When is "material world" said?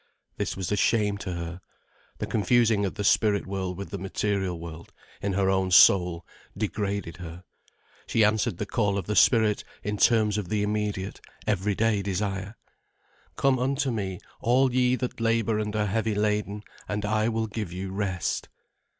3.99-4.91